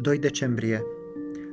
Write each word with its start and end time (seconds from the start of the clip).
2 0.00 0.18
decembrie 0.18 0.82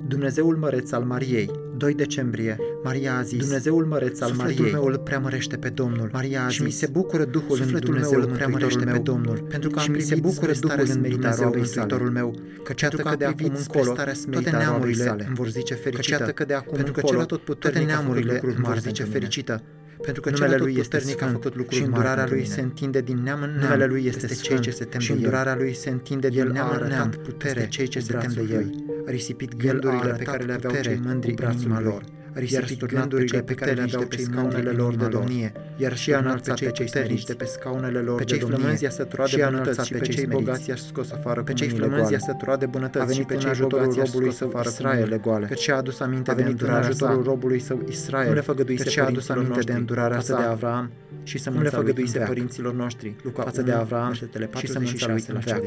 Dumnezeul 0.07 0.55
măreț 0.55 0.91
al 0.91 1.03
Mariei, 1.03 1.51
2 1.77 1.93
decembrie. 1.93 2.57
Maria 2.83 3.17
a 3.17 3.21
zis, 3.21 3.39
Dumnezeul 3.39 3.85
măreț 3.85 4.21
al 4.21 4.31
Mariei, 4.37 4.55
Sufletul 4.55 4.79
meu 4.79 4.89
îl 4.91 4.97
preamărește 4.97 5.57
pe 5.57 5.69
Domnul. 5.69 6.09
Maria 6.13 6.45
a 6.45 6.47
și 6.47 6.61
mi 6.63 6.69
zis, 6.69 6.79
se 6.79 6.87
bucură 6.91 7.25
Duhul 7.25 7.47
în 7.49 7.55
Sufletul 7.55 7.79
Dumnezeu 7.93 8.19
meu 8.19 8.27
îl 8.29 8.35
preamărește 8.35 8.83
pe 8.83 8.91
meu, 8.91 9.01
Domnul, 9.01 9.45
pentru 9.49 9.69
că 9.69 9.79
și 9.79 9.87
am 9.89 9.93
mi 9.95 10.01
se 10.01 10.05
privit 10.15 10.23
bucură 10.31 10.53
spre 10.53 10.67
Duhul 10.67 10.85
starea 10.85 10.93
în 10.93 10.99
smerită 10.99 11.27
a 11.27 11.35
Dumnezeu 11.35 11.43
roabei 11.43 11.61
Mântuitorul 11.61 12.07
sale. 12.07 12.19
meu, 12.19 12.29
Căci 12.63 12.81
pentru 12.81 12.83
iată 12.83 12.95
că 12.95 13.01
că 13.01 13.09
a 13.09 13.15
de 13.15 13.25
acum 13.25 13.35
privit 13.35 13.57
spre 13.57 13.77
încolo 13.79 13.93
starea 13.95 14.13
toate 14.13 14.19
smerită 14.29 14.49
a 14.49 14.51
roabei 14.51 14.67
neamurile 14.69 15.03
sale. 15.03 15.23
îmi 15.27 15.35
vor 15.35 15.47
zice 15.49 15.73
Căci 15.73 15.83
fericită. 15.83 16.17
iată 16.19 16.31
că 16.31 16.43
de 16.45 16.53
acum 16.53 16.75
pentru 16.75 16.93
că 16.93 16.99
încolo 16.99 17.17
cel 17.19 17.27
toate 17.27 17.43
atotputernic 17.43 17.89
a 17.89 17.93
făcut 17.93 18.01
neamurile 18.03 18.31
lucruri 18.31 18.53
îmi 18.55 18.63
vor 18.63 18.69
mari 18.73 18.79
zice 18.87 19.01
pentru 19.01 19.07
mine. 19.07 19.19
fericită. 19.19 19.55
Pentru 20.01 20.21
că 20.21 20.29
Numele 20.29 20.51
cel 20.55 20.61
lui 20.61 20.75
este 20.77 20.95
atotputernic 20.95 21.21
a 21.21 21.25
sfânt 21.25 21.43
făcut 21.43 21.55
lucruri 21.57 21.75
și 21.75 21.81
mari 21.81 21.93
îndurarea 21.93 22.23
pentru 22.23 22.33
lui 22.33 22.43
mine. 22.43 22.55
se 22.55 22.61
întinde 22.61 23.01
din 23.01 23.17
neam 23.23 23.41
în 23.41 23.49
neam. 23.49 23.61
Numele 23.61 23.85
lui 23.85 24.05
este 24.05 24.27
peste 24.27 24.33
sfânt 24.43 24.61
cei 24.61 24.71
ce 24.71 24.77
se 24.77 24.85
tem 24.85 24.99
și 24.99 25.07
de 25.07 25.13
el. 25.17 25.17
îndurarea 25.17 25.55
lui 25.55 25.73
se 25.73 25.89
întinde 25.89 26.29
din 26.29 26.39
El 26.39 26.51
neam 26.51 26.67
a 26.69 26.77
în 26.81 26.87
neam 26.87 27.09
arătat 27.09 27.21
peste 27.21 27.31
putere 27.31 27.67
cei 27.67 27.87
ce 27.87 27.99
cu 27.99 28.05
se 28.05 28.11
tem 28.13 28.19
de 28.19 28.27
brațul 28.27 28.49
el. 28.51 28.59
lui. 28.63 28.85
A 29.07 29.09
risipit 29.11 29.51
El 29.51 29.57
a 29.65 29.69
gândurile 29.71 30.01
pe 30.01 30.07
arătat 30.07 30.25
care 30.33 30.43
le 30.43 30.53
aveau 30.53 30.73
putere 30.73 30.93
cei 30.93 31.01
mândri 31.05 31.33
cu 31.33 31.41
în 31.41 31.45
brațul 31.45 31.61
inima 31.61 31.79
lui. 31.79 31.89
lor. 31.89 32.03
A 32.35 32.39
Iar 32.39 32.43
risipit 32.45 32.67
sturnat 32.75 32.89
pe 32.93 32.99
gândurile 32.99 33.27
cei 33.27 33.41
pe 33.41 33.53
care 33.53 33.71
le 33.71 33.81
aveau 33.81 34.03
pe 34.03 34.15
cei 34.15 34.23
scaunele 34.23 34.55
mândri 34.57 34.75
lor 34.77 34.91
în 34.91 34.97
de 34.97 35.03
inima 35.03 35.09
lor. 35.09 35.21
domnie. 35.27 35.51
Iar 35.77 35.95
Și 35.97 36.03
și 36.03 36.13
a 36.13 36.15
a 36.15 36.19
înălțat 36.19 36.59
pe 36.59 36.71
cei 36.71 36.87
smeriți 36.87 37.25
de 37.25 37.33
pe 37.33 37.45
scaunele 37.45 37.99
lor 37.99 38.17
Pe 38.17 38.23
de 38.23 38.29
cei 38.29 38.39
domnie. 38.39 38.57
flămânzi 38.57 38.83
i-a 38.83 38.89
săturat 38.89 39.27
Și 39.27 39.35
de 39.35 39.43
a 39.43 39.49
bunătăți 39.49 39.69
înălțat 39.69 39.85
și 39.85 39.91
pe 39.91 39.97
pe 39.97 40.05
cei 40.05 40.13
cei 40.15 40.23
smeriți. 40.23 40.45
bogați 40.45 40.69
i-a 40.69 40.75
scos 40.75 41.11
afară 41.11 41.41
Pe 41.43 41.51
cu 41.51 41.57
cei 41.57 41.67
mâinile 41.67 41.87
flămânzi 41.87 42.11
i-a 42.13 42.17
goale. 42.19 42.31
săturat 42.39 42.59
de 42.59 42.65
A 42.65 42.69
bunătăți 42.69 43.05
și 43.05 43.11
venit 43.11 43.27
pe 43.27 43.33
în 43.33 43.39
cei 43.39 43.49
ajutorul 43.49 43.77
bogați 43.85 43.97
i-a 43.97 44.03
robului 44.05 44.27
scos 44.31 44.37
său 44.39 44.47
afară 44.47 44.63
cu 44.69 44.73
Israel, 44.75 44.95
mâinile 44.97 45.17
goale. 45.17 45.45
Căci 45.47 45.59
și-a 45.59 45.75
adus 45.75 45.99
aminte 45.99 46.31
A 46.31 46.33
de 46.33 46.41
venit 46.41 46.59
în 46.59 46.65
îndurarea 46.65 46.87
ajutorul 46.89 47.23
sa. 47.23 47.29
robului 47.29 47.59
său 47.59 47.77
Israel. 47.89 48.25
Cum 48.25 48.33
le 48.35 48.41
făgăduise 48.41 48.83
Căci 48.83 48.91
și-a 48.91 49.05
adus 49.05 49.25
părinților 49.25 49.37
aminte 49.37 49.59
de 49.59 49.71
noștri 49.71 49.79
îndurarea 49.79 50.17
față 50.17 50.31
sa 50.33 50.37
de 50.41 50.43
Avram 50.55 50.85
și 51.23 51.35
Cum 51.35 51.35
le 51.35 51.39
sămânța 51.41 51.61
lui 51.77 51.79
făgăduise 51.85 52.17
în 52.17 52.23
veac. 52.23 52.27
părinților 52.33 52.73
noștri 52.73 53.15
Luca 53.23 53.41
față 53.43 53.59
1, 53.61 53.69
de 53.69 53.73
Avram 53.75 54.07
versetele 54.07 54.43
și 54.45 54.49
46 54.51 54.73
sămânța 54.73 55.07
lui 55.11 55.23
la 55.27 55.33
în 55.33 55.39
veac. 55.39 55.59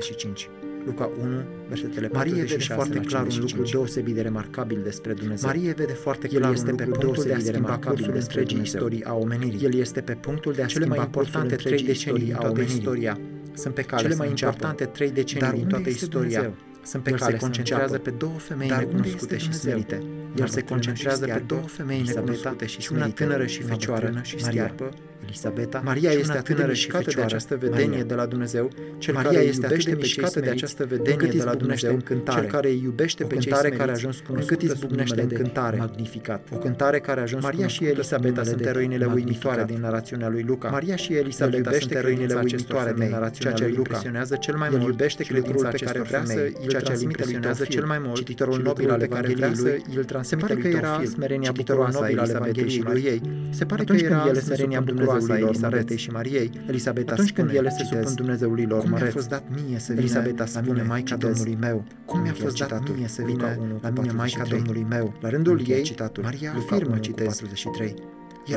75. 0.85 0.87
Luca 0.87 1.11
1, 1.23 1.43
versetele 1.69 2.09
Marie 2.13 2.33
46 2.33 2.53
vede 2.55 2.75
foarte 2.75 2.95
la 2.95 3.03
clar 3.11 3.23
un 3.23 3.29
55. 3.29 3.51
lucru 3.51 3.71
deosebit 3.77 4.15
de 4.15 4.21
remarcabil 4.23 4.81
despre 4.83 5.13
Dumnezeu. 5.13 5.49
Marie 5.49 5.73
vede 5.73 5.93
foarte 5.93 6.29
El 6.33 6.39
clar 6.41 6.53
este 6.53 6.71
un 6.71 6.77
pe 6.77 6.85
lucru 6.85 7.01
punctul 7.01 7.25
de 7.25 7.33
a 7.33 7.35
deosebit 7.35 7.45
de 7.45 7.51
schimba 7.51 7.69
remarcabil 7.69 7.97
cursul 8.05 8.13
despre 8.21 8.41
întregii 8.41 8.57
Dumnezeu. 8.57 8.81
istorii 8.81 9.05
a 9.05 9.15
omenirii. 9.25 9.65
El 9.67 9.75
este 9.75 10.01
pe 10.01 10.13
punctul 10.27 10.53
de 10.53 10.63
a 10.63 10.67
Cele 10.67 10.87
mai 10.87 10.99
schimba 10.99 11.05
importante 11.07 11.55
cursul 11.55 11.71
trei 11.71 11.73
întregii 11.73 11.87
decenii 11.87 12.17
istorii 12.17 12.25
din 12.27 12.35
a 12.35 12.39
toată 12.39 12.53
omenirii. 12.55 12.79
istoria 12.79 13.15
sunt 13.63 13.75
pe 13.75 13.83
cale 13.83 14.03
Cele 14.03 14.13
să 14.15 14.19
mai 14.23 14.29
înceapă. 14.29 14.53
importante 14.53 14.85
trei 14.97 15.11
decenii 15.11 15.43
Dar 15.47 15.53
din 15.53 15.63
unde 15.63 15.75
toată 15.75 15.89
este 15.89 16.05
istoria 16.05 16.41
Dumnezeu? 16.41 16.55
sunt 16.91 17.03
pe 17.03 17.11
El 17.11 17.17
care 17.19 17.31
se 17.33 17.39
se 17.39 17.45
concentrează 17.45 17.83
concentrează 17.85 17.99
pe 17.99 18.11
două 18.25 18.39
femei 18.49 18.69
Dar 18.69 18.79
unde 18.83 18.91
necunoscute 18.95 19.35
este 19.35 19.45
și 19.45 19.61
Dumnezeu? 19.61 19.71
smerite. 19.71 19.97
El 20.37 20.37
Una 20.39 20.47
se 20.47 20.61
bătrână 20.61 20.71
concentrează 20.71 21.25
și 21.25 21.31
pe 21.33 21.37
stearpă, 21.37 21.55
două 21.55 21.67
femei 21.67 21.99
Elisabeta, 21.99 22.31
necunoscute 22.31 22.67
și 22.67 22.81
și 22.81 22.89
una 22.93 23.01
smerite. 23.01 23.25
tânără 23.25 23.47
și 23.47 23.61
Una 23.63 23.73
fecioară, 23.73 24.05
bătrână 24.05 24.23
și 24.23 24.37
Maria. 24.43 24.51
stearpă, 24.51 24.97
Elisabeta, 25.25 25.81
Maria 25.85 26.11
și 26.11 26.17
este 26.17 26.31
una 26.31 26.39
atât 26.39 26.47
de 26.49 26.55
tânără 26.55 26.73
și 26.73 26.85
mișcată 26.85 27.05
de 27.05 27.11
fecioară, 27.11 27.35
această 27.35 27.57
vedenie 27.57 27.89
Maria. 27.89 28.05
de 28.05 28.15
la 28.15 28.27
Dumnezeu, 28.27 28.71
cel 28.99 29.15
Maria 29.15 29.31
care 29.31 29.43
îi 29.43 29.49
este 29.49 29.67
atât 29.67 29.77
iubește 29.77 29.91
de 29.91 29.97
pe 29.97 30.07
cei 30.07 30.23
mișcată 30.23 30.41
de 30.41 30.45
smeriți, 30.45 30.65
această 30.65 30.83
încât 30.83 30.97
vedenie 30.97 31.31
îi 31.31 31.39
de 31.39 31.45
la 31.45 31.51
zbucnește 31.51 31.87
Dumnezeu, 31.87 31.95
în 31.95 32.01
cântare, 32.01 32.41
cel 32.41 32.51
care 32.51 32.69
îi 32.69 32.81
iubește 32.83 33.23
o 33.25 33.27
pe 33.27 33.37
cei 33.37 33.43
cântare 33.43 33.69
care 33.69 33.91
a 33.91 33.95
smeriți, 33.95 34.07
ajuns 34.07 34.17
încât 34.17 34.31
cunoscută 34.31 34.63
îi 34.63 34.69
sub 34.69 34.79
zbucnește 34.79 35.15
numele 35.15 35.23
în 35.23 35.29
de 35.29 35.43
cântare. 35.43 35.77
Magnificat. 35.77 36.41
O 36.55 36.57
cântare 36.57 36.99
care 37.01 37.21
a 37.21 37.23
ajuns 37.23 37.43
Maria 37.43 37.67
și 37.67 37.79
cunoscută 37.79 38.03
sub 38.03 38.25
Elisabeta 38.25 38.43
numele 38.43 38.51
sunt 38.51 38.63
de 38.63 38.69
eroinele 38.69 39.05
uimitoare 39.05 39.61
Magnificat. 39.61 39.67
din 39.67 39.81
narațiunea 39.81 40.29
lui 40.29 40.43
Luca. 40.43 40.69
Maria 40.71 40.97
și 40.97 41.13
El 41.13 41.19
Elisabeta 41.19 41.57
iubește 41.57 41.81
sunt 41.81 41.95
eroinele 41.95 42.35
credința 42.35 42.41
uimitoare 42.41 42.81
acestor 42.81 42.93
din 42.93 43.03
femei, 43.03 43.13
narațiunea 43.17 43.55
ceea 43.55 43.55
ce 43.55 43.63
lui 43.63 43.73
îl 43.73 43.77
Luca. 43.79 43.91
impresionează 43.95 44.35
cel 44.37 44.57
mai 44.57 44.69
El 44.73 44.79
mult 44.79 44.91
iubește 44.91 45.23
și 45.23 45.31
credința 45.31 45.53
lucrul 45.53 45.71
pe 45.77 45.85
care 45.85 45.99
acestor 45.99 46.07
vrea 46.11 46.25
să 46.25 46.33
femei, 46.33 46.53
îl 46.65 46.69
ceea 46.69 46.69
ce 46.69 46.77
îl 46.77 46.83
transmită 46.83 47.23
lui 47.25 47.35
impresionează 47.35 47.63
Teofil, 47.63 47.75
cel 47.79 47.87
mai 47.93 48.01
mult 48.07 48.17
cititorul 48.21 48.55
și 48.59 48.63
nobil 48.69 48.87
lucrul 48.87 48.93
al 48.97 49.01
pe 49.05 49.09
care 49.15 49.27
Evangheliei 49.31 49.55
vrea 49.55 49.55
să 49.55 49.83
lui, 49.87 49.97
îl 49.99 50.05
se 50.23 50.37
transmite 50.37 50.47
pare 50.47 50.55
lui 50.55 50.71
că 50.71 50.77
era 50.87 50.91
Teofil, 50.97 51.11
smerenia 51.17 51.51
cititorul 51.51 51.83
bucuroasă 51.85 51.99
a 51.99 52.01
nobil 52.01 52.19
al 52.19 52.25
Elisabetei 52.25 52.69
și 52.69 52.79
Evangheliei 52.79 53.03
lui 53.03 53.21
lui 53.21 53.33
ei. 53.47 53.49
Se 53.59 53.65
pare 53.65 53.83
că 53.85 53.93
Atunci 53.93 54.07
când 54.09 54.19
era 54.21 54.29
ele 54.31 54.41
se 54.41 54.45
smerenia 54.45 54.79
supun 54.81 54.95
bucuroasă 54.95 55.33
a 55.33 55.37
Dumnezeului 55.37 55.41
lor 55.41 55.51
Elisabetei 55.55 55.85
măreț. 55.85 56.01
și 56.05 56.11
Mariei. 56.11 56.51
Elisabeta 56.73 57.13
Atunci 57.13 57.33
când 57.33 57.49
spune, 57.49 57.61
ele 57.63 57.71
se 57.77 57.83
citez, 57.85 57.99
supun 58.01 58.15
Dumnezeului 58.23 58.67
lor 58.73 58.81
Cum 58.81 58.89
mi-a 58.91 58.99
măreț. 58.99 59.13
fost 59.19 59.29
dat 59.35 59.45
mie 59.57 59.79
să 59.79 59.89
vină 59.93 60.01
Elisabeta 60.05 60.45
la 60.55 60.61
mine 60.61 60.73
spune, 60.75 60.83
Maica 60.93 61.15
citez, 61.15 61.29
Domnului 61.29 61.57
meu? 61.67 61.79
Cum 62.11 62.19
mi-a 62.21 62.31
Încheia 62.31 62.47
fost 62.47 62.59
dat 62.59 62.69
citatul. 62.69 62.95
mie 62.99 63.09
să 63.17 63.21
Luca 63.27 63.33
vină 63.33 63.47
1 63.65 63.75
cu 63.75 63.79
la 63.83 63.89
mine 63.97 64.13
Maica 64.13 64.43
43. 64.43 64.59
Domnului 64.59 64.85
meu? 64.95 65.07
La 65.25 65.29
rândul 65.35 65.57
Încheia 65.59 65.77
ei, 65.77 65.83
citatul. 65.93 66.23
Maria 66.23 66.51
Luca 66.55 66.75
afirmă, 66.75 66.95
1 66.95 67.01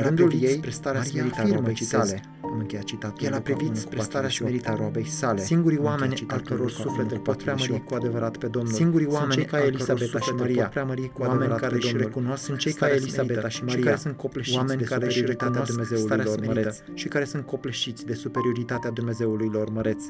El 0.00 0.02
La 0.02 0.06
a 0.06 0.08
rândul 0.08 0.26
privit 0.26 0.48
ei, 0.48 0.56
spre 0.56 0.70
starea 0.70 1.00
Maria 1.00 1.10
smerită 1.10 1.36
a 1.36 1.40
afirmă, 1.40 1.58
roabei 1.58 1.74
citez, 1.74 1.90
sale. 1.90 2.22
Am 2.42 2.58
încheiat 2.58 2.84
citatul. 2.84 3.26
El 3.26 3.32
a 3.32 3.36
Luca 3.36 3.42
privit 3.48 3.68
1 3.68 3.72
cu 3.72 3.78
spre 3.84 4.00
starea 4.00 4.30
48. 4.30 4.36
smerită 4.36 4.70
a 4.70 4.74
roabei 4.82 5.08
sale. 5.20 5.40
Singurii 5.40 5.78
Am 5.78 5.84
oameni 5.84 6.14
încheiat 6.14 6.30
al 6.32 6.38
citatul 6.38 6.56
căror 6.56 6.70
Luca 6.70 6.82
suflete 6.82 7.14
1 7.14 7.22
cu 7.22 7.26
pot 7.28 7.36
preamări 7.42 7.68
48. 7.68 7.88
cu 7.88 7.94
adevărat 7.94 8.34
pe 8.36 8.46
Domnul. 8.56 8.72
Singurii 8.72 9.06
sunt 9.06 9.18
oameni 9.18 9.40
cei 9.40 9.50
ca 9.50 9.56
al 9.56 9.62
căror 9.62 9.74
Elisabeta 9.74 10.18
și 10.18 10.24
suflete 10.28 10.42
Maria, 10.42 10.62
pot 10.62 10.72
preamări 10.76 11.10
cu 11.14 11.20
oameni 11.22 11.38
adevărat 11.38 11.60
care 11.60 11.74
pe 11.74 11.80
își 11.80 11.90
Domnul. 11.90 12.06
recunosc 12.06 12.42
Sunt 12.44 12.58
cei 12.58 12.72
ca 12.72 12.76
starea 12.78 12.94
Elisabeta 12.94 13.48
smerită 13.48 13.48
și 13.48 13.56
și 13.56 13.64
Maria, 13.64 13.84
care 13.84 13.96
sunt 14.04 14.16
copleșiți 14.24 14.56
oameni 14.56 14.78
de 14.82 14.86
care 14.92 15.04
își 15.04 15.18
superioritatea 15.18 15.48
recunosc 15.48 15.70
Dumnezeului 15.72 16.06
starea 16.08 16.24
lor 16.24 16.38
smerită 16.38 16.60
măreț 16.60 16.76
și 17.00 17.06
care 17.08 17.24
sunt 17.24 17.44
copleșiți 17.52 18.02
de 18.10 18.14
superioritatea 18.14 18.90
Dumnezeului 18.90 19.48
lor 19.52 19.68
măreț. 19.70 20.02